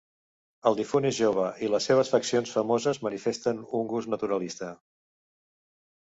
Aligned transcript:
El 0.69 0.75
difunt 0.77 1.07
és 1.09 1.17
jove 1.17 1.43
i 1.65 1.67
les 1.73 1.89
seves 1.91 2.09
faccions 2.13 2.53
formoses 2.55 2.99
manifesten 3.07 3.59
un 3.81 3.85
gust 3.91 4.11
naturalista. 4.13 4.71